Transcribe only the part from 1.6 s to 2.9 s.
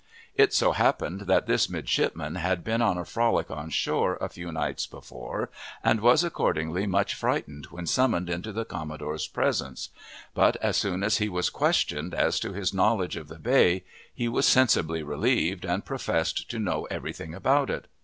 midshipman had been